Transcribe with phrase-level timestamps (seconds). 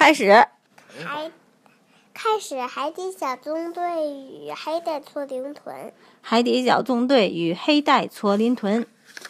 [0.00, 0.30] 开始。
[1.04, 1.30] 海
[2.14, 5.92] 开始海底小纵队与黑带搓灵豚。
[6.22, 8.86] 海底小纵队与黑带搓灵豚。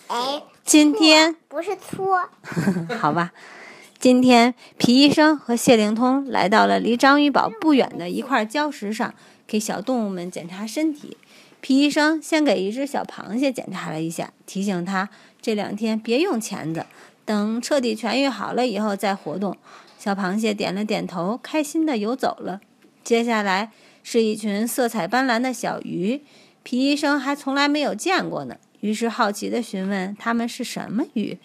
[0.06, 2.28] 哎，今天不是搓，
[3.00, 3.32] 好吧。
[3.98, 9.12] 今天皮医生和谢灵通来到了离章鱼堡不远的一块礁石上，
[9.48, 11.16] 给小动物们检查身体。
[11.60, 15.08] 皮医生先给一只小螃蟹检查了一下，提醒他
[15.42, 16.86] 这两天别用钳子，
[17.24, 19.56] 等彻底痊愈好了以后再活动。
[20.00, 22.62] 小螃蟹点了点头，开心地游走了。
[23.04, 23.70] 接下来
[24.02, 26.22] 是一群色彩斑斓的小鱼，
[26.62, 31.38] 皮医生还从来没有见过呢，于是好奇地询问它们是什么鱼。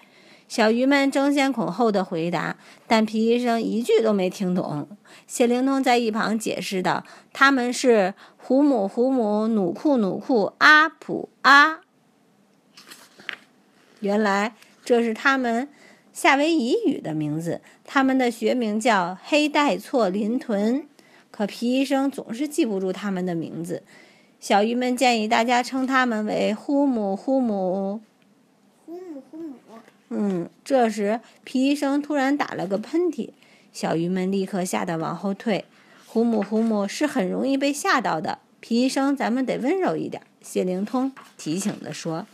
[0.47, 2.55] 小鱼们争先恐后的回答，
[2.87, 4.87] 但皮医生一句都没听懂。
[5.27, 11.81] 谢灵通在一旁解释道：“他们是虎母、虎母、努库、努库、阿普阿。
[13.99, 15.67] 原来这是他们
[16.15, 17.59] 夏威夷语的名字。
[17.83, 20.85] 他们的学名叫黑带错林豚，
[21.29, 23.83] 可皮医生总是记不住他们的名字。
[24.39, 27.99] 小鱼们建议大家称他们为呼姆、呼姆。
[28.85, 29.55] 呼姆呼姆。”
[30.07, 33.31] 嗯，这时皮医生突然打了个喷嚏，
[33.73, 35.65] 小鱼们立刻吓得往后退。
[36.05, 40.23] 呼姆呼姆是很容易被吓到的，皮医生咱们得温柔一点。
[40.41, 42.25] 谢灵通提醒地说。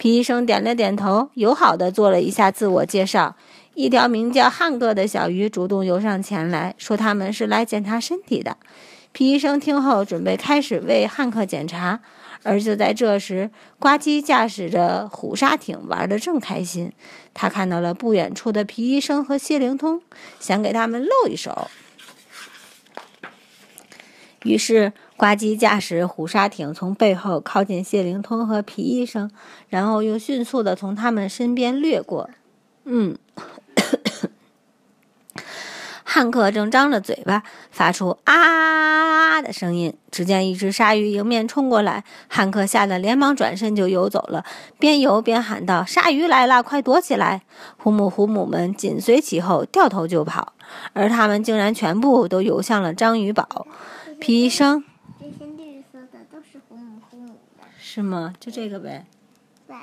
[0.00, 3.36] 皮医生点了点头，友好地做了一下自我介绍。
[3.74, 8.56] 一条名叫汉克的小鱼主动游上前来说：“他们是来检查身体的。”
[9.12, 12.00] 皮医生听后，准备开始为汉克检查。
[12.42, 16.90] 而就在这时，呱唧驾驶着虎鲨艇玩得正开心。
[17.34, 20.00] 他看到了不远处的皮医生和谢灵通，
[20.38, 21.68] 想给他们露一手。
[24.44, 29.30] 于是，呱唧驾驶虎鲨艇从背后靠近谢灵通和皮医生，
[29.68, 32.30] 然后又迅速地从他们身边掠过。
[32.84, 33.16] 嗯。
[36.02, 39.94] 汉克正张着嘴巴，发出啊的声音。
[40.10, 44.44] 只见一只鲨鱼迎面冲过来，汉克吓得连忙转身就游走了，
[44.80, 47.42] 边游边喊道：“鲨鱼来了，快躲起来！”
[47.78, 50.54] 虎母虎母们紧随其后，掉头就跑，
[50.94, 53.68] 而他们竟然全部都游向了章鱼堡。
[54.20, 54.84] 皮医生，
[55.18, 58.34] 这些绿色的都是红母红母的，是吗？
[58.38, 59.06] 就这个呗。
[59.66, 59.74] 对，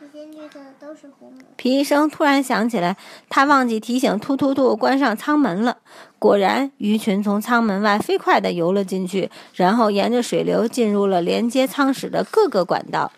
[0.00, 2.96] 这些绿色都是红母皮医生突然想起来，
[3.28, 5.76] 他忘记提醒突突兔关上舱门了。
[6.18, 13.12] 果然，鱼群从舱门外飞快地游了进去，然后沿着水流进入了连接舱室的各个管道。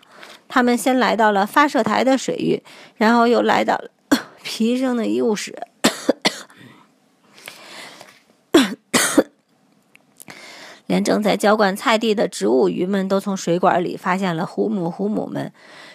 [0.49, 2.61] 他们先来到了发射台的水域，
[2.95, 3.89] 然后又来到了
[4.43, 5.57] 皮医生的医务室。
[11.03, 15.51] 正在浇灌菜地的植物鱼们都从水管里发现了虎母虎母们。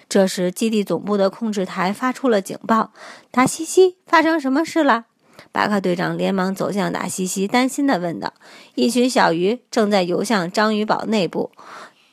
[0.08, 2.92] 这时，基地总部的控制台发出了警报
[3.32, 5.06] ：“达西西，发生什么事了？”
[5.50, 8.34] 巴克队长连忙走向达西西，担心地问道
[8.76, 11.50] ：“一群小鱼正在游向章鱼堡内部。”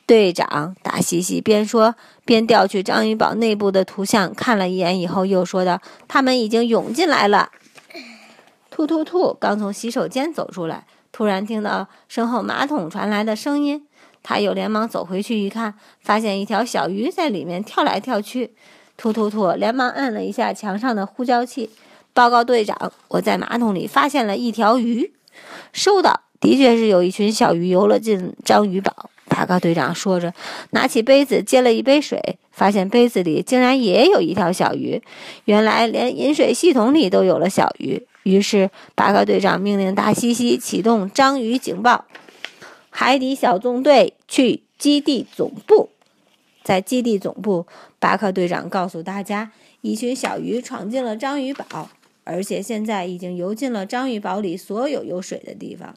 [0.06, 7.50] 队长达西西边说边调取章鱼堡内部的图像，看了一眼以后又说道：“他们已经涌进来了。”
[8.70, 9.34] 突突突！
[9.34, 10.86] 刚从洗手间走出来，
[11.20, 13.86] 突然听到身后马桶传来的声音。
[14.22, 18.54] 他又连忙走回去一看，发现一条小鱼在里面跳来跳去。
[18.96, 19.52] 突突突！
[19.52, 21.68] 连忙按了一下墙上的呼叫器，
[22.14, 25.12] 报告队长：“我在马桶里发现了一条鱼。”
[25.74, 29.10] 收到，的确是有一群小鱼游了进章鱼堡。
[29.28, 30.32] 报告队长说着，
[30.70, 35.02] 拿起杯子接了一杯水，发现杯子里竟然也有一条小鱼。
[35.44, 38.06] 原来连饮水系统里都有了小鱼。
[38.22, 42.04] 于是，巴克队长命令大西西启动章鱼警报。
[42.90, 45.90] 海底小纵队去基地总部，
[46.62, 47.66] 在基地总部，
[47.98, 51.88] 巴克队长告诉大家，一群小鱼闯进了章鱼堡，
[52.24, 55.94] 而且现在已经游进了章鱼堡里所有有水的地方。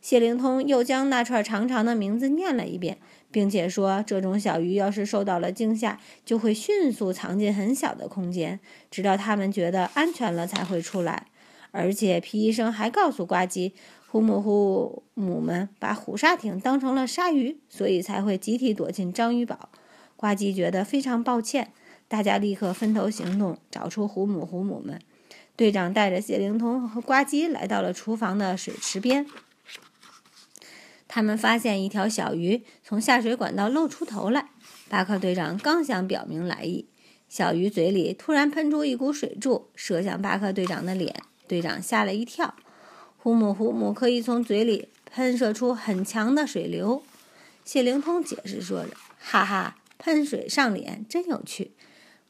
[0.00, 2.98] 谢灵通又将那串长长的名字念了一遍，
[3.30, 8.58] 并且说，这种小鱼要是受到了惊吓，就会迅速藏进很小的空间，
[8.90, 11.26] 直到它们觉得安全了才会出来。
[11.72, 13.72] 而且皮医生还告诉呱唧。
[14.06, 19.70] 虎母虎母们把虎鲨艇当成了鲨鱼，所以才会集体躲进章鱼堡。
[20.16, 21.72] 呱唧觉得非常抱歉，
[22.08, 25.00] 大家立刻分头行动，找出虎母虎母们。
[25.56, 29.26] 队长带着谢灵通和呱唧来到了厨房的水池边，
[31.08, 34.50] 他们发现一条小鱼从下水管道露出头来。
[34.90, 36.86] 巴克队长刚想表明来意，
[37.28, 41.14] 小鱼嘴里突然喷出一股水柱，射向巴克队长的脸，
[41.52, 42.54] 队长吓了一跳。
[43.18, 47.02] 虎母虎母可以从嘴里喷射出很强的水流，
[47.62, 51.72] 谢灵通解释说着：“哈哈，喷水上脸真有趣。”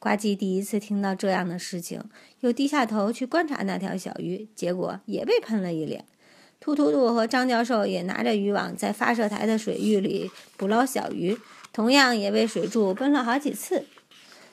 [0.00, 2.02] 呱唧第一次听到这样的事情，
[2.40, 6.04] 又低下头去观察那条小鱼，结果也被喷了一脸。
[6.58, 11.38] 突突兔和张教授也拿着渔网在发射台的水域里捕捞小鱼，
[11.72, 13.84] 同样也被水柱喷了好几次。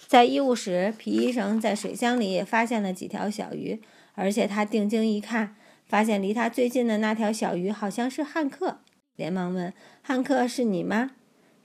[0.06, 3.80] 在医务室，皮医生在水箱里也发现了几条小鱼，
[4.20, 5.56] 而且他定睛一看，
[5.88, 8.80] 发现离他最近的那条小鱼好像是汉克，
[9.16, 9.74] 连忙问
[10.04, 11.12] ：“汉克是你吗？”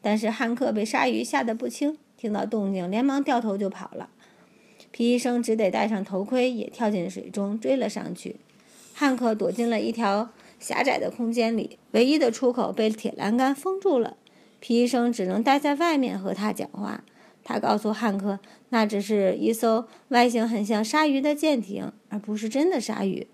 [0.00, 4.08] 但是汉克被鲨鱼吓得不轻，听到动静连忙掉头就跑了。
[4.92, 8.36] 皮医生只得戴上头盔，也跳进水中追了上去。
[8.92, 10.30] 汉克躲进了一条
[10.60, 14.16] 狭窄的空间里，唯一的出口被铁栏杆封住了。
[14.60, 17.02] 皮医生只能待在外面和他讲话。
[17.44, 23.26] 他告诉汉克，那只是一艘外形很像鲨鱼的舰艇，而不是真的鲨鱼。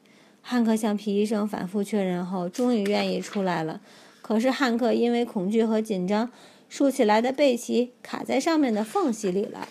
[0.43, 3.81] 汉克向皮医生反复确认后，终于愿意出来了。
[4.21, 6.31] 可是汉克因为恐惧和紧张，
[6.69, 9.69] 竖起来的背鳍卡在上面的缝隙里了。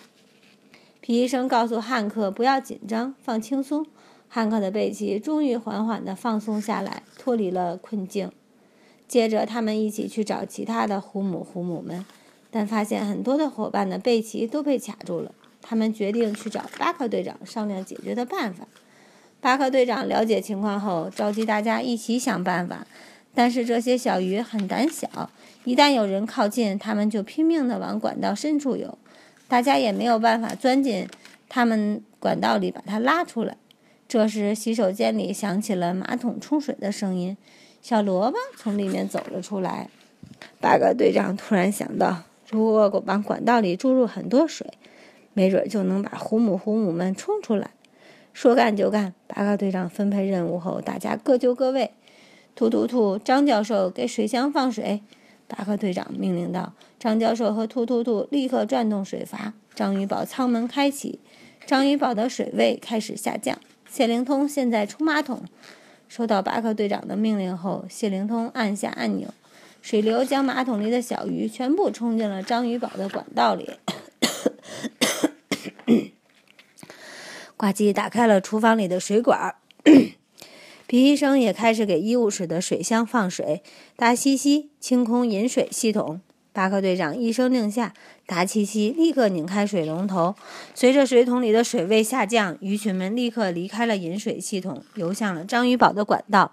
[1.00, 3.86] 皮医生告诉汉克不要紧张，放轻松。
[4.28, 8.30] 汉克的背鳍终于缓缓地放松下来，脱离了困境。
[9.08, 12.06] 接着，他们一起去找其他的虎母虎母们，
[12.50, 15.32] 但发现很多的伙伴的背鳍都被卡住了。
[15.62, 18.66] 他们决定去找巴克队长商量解决的办法。
[19.40, 22.86] 巴克队长了解情况后，召集大家一起想办法。
[23.32, 25.30] 但是这些小鱼很胆小，
[25.64, 28.98] 一旦有人靠近，它们就拼命地往管道深处游。
[29.46, 31.06] 大家也没有办法钻进
[31.48, 33.56] 他们管道里把它拉出来。
[34.08, 37.36] 这时，洗手间里响起了马桶冲水的声音。
[37.80, 39.88] 小萝卜从里面走了出来。
[40.60, 44.66] 巴克队长突然想到，如果往管道里注入很多水，
[45.32, 47.70] 没准就能把虎母虎母们冲出来。
[48.32, 51.92] 说干就干，巴克队长分配任务后，大家各就各位。
[52.54, 55.02] 突突兔，张教授给水箱放水。
[55.46, 61.18] 巴克队长命令道：“张教授和突突兔立刻转动水阀，章鱼堡舱门开启，
[61.66, 63.58] 章鱼堡的水位开始下降。”
[63.88, 65.42] 谢灵通现在冲马桶。
[66.06, 69.28] 收到巴克队长的命令后，谢灵通按下按钮，
[69.82, 73.70] 水流将马桶里的小鱼全部冲进了章鱼堡的管道里。
[77.56, 79.56] 呱唧打开了厨房里的水管，
[80.86, 83.62] 皮医生也开始给医务室的水箱放水。
[83.96, 86.20] 达西西清空饮水系统。
[86.52, 87.94] 巴克队长一声令下，
[88.26, 90.34] 达西西立刻拧开水龙头。
[90.74, 96.52] 随着水桶里的水位下降，鱼群们立刻离开了饮水系统，游向了章鱼堡的管道。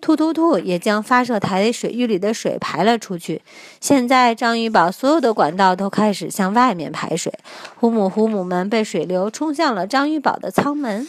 [0.00, 3.42] 突突兔也将发射台水域里的水排了出去。
[3.80, 7.32] 现在，章鱼堡所有的管道都开始向外面排水。
[7.76, 11.08] 虎母虎母们被水流冲向了章鱼堡的舱门。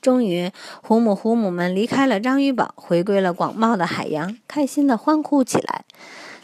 [0.00, 0.50] 终于，
[0.82, 5.84] 虎母虎母们离开了章鱼堡，回归了广袤的海洋，开心地欢呼起来。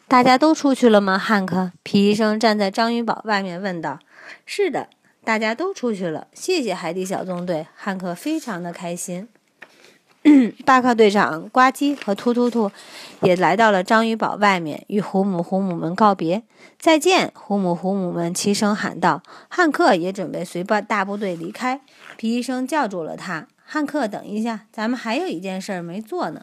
[0.07, 1.73] 大家都出去了吗，汉克？
[1.83, 3.99] 皮医生站在章鱼堡外面问道。
[4.47, 4.89] “是的，
[5.23, 6.29] 大家都出去了。
[6.33, 9.29] 谢谢海底小纵队。”汉克非常的开心。
[10.65, 12.71] 巴克队长、呱唧和突突兔
[13.23, 16.43] 也来到了章鱼堡外面，与虎母虎母们告别。
[16.79, 17.33] 再见！
[17.35, 19.23] 虎母虎母们齐声喊道。
[19.49, 21.81] 汉克也准备随大部队离开。
[22.17, 26.43] 皮医生叫住了他：“汉克，等一下，咱们还有一件事没做呢。”“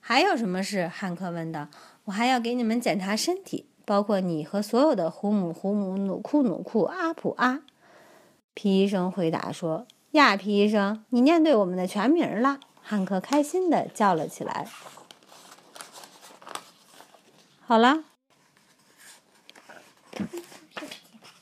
[0.00, 1.68] 还有什么事？”汉克问道。
[2.04, 7.62] 我还要给你们检查身体，包括你和所有的虎母、虎母、努库、努库、阿普、阿。
[8.54, 14.68] 皮医生回答说：“呀，皮医生，你念对我们的全名了。”汉克开心的叫了起来。
[17.66, 18.04] 好了，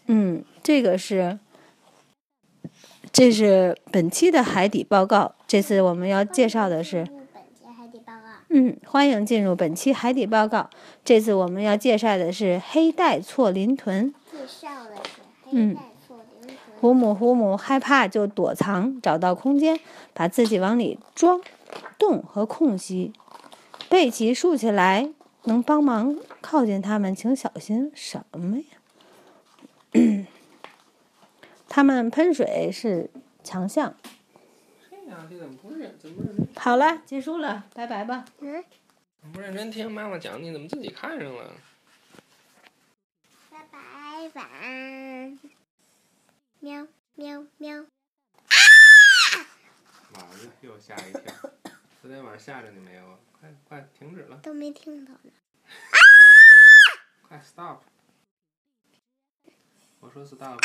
[0.06, 1.38] 嗯，这个是，
[3.12, 5.34] 这是本期的海底报告。
[5.46, 7.06] 这次我们要介绍的是。
[8.48, 10.70] 嗯，欢迎进入本期海底报告。
[11.04, 14.14] 这次我们要介绍的是黑带错鳞豚。
[14.32, 15.20] 介绍的是
[15.50, 15.93] 黑带错
[16.84, 19.80] 虎母虎母害怕就躲藏，找到空间，
[20.12, 21.40] 把自己往里装。
[21.98, 23.14] 洞和空隙，
[23.88, 25.10] 背鳍竖起来
[25.44, 28.66] 能帮忙靠近它们，请小心什么呀？
[31.70, 33.08] 他们喷水是
[33.42, 33.94] 强项。
[36.54, 38.26] 好了，结束了，拜拜吧。
[38.40, 38.62] 嗯。
[39.32, 41.50] 不认真听妈妈讲，你怎么自己看上了？
[43.50, 43.78] 拜拜，
[44.34, 45.03] 晚安。
[46.64, 47.76] 喵喵喵。
[47.76, 48.56] 啊！
[50.14, 51.20] 完了，又吓一跳。
[52.00, 53.18] 昨天晚上吓着你没有啊？
[53.38, 54.38] 快快停止了。
[54.38, 55.32] 都没听到呢。
[57.20, 57.82] 快 stop！
[60.00, 60.58] 我说 stop。